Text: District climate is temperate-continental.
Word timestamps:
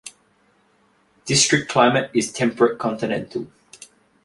District 1.25 1.69
climate 1.69 2.09
is 2.15 2.33
temperate-continental. 2.33 3.45